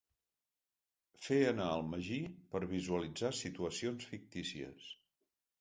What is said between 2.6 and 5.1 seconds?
visualitzar situacions fictícies.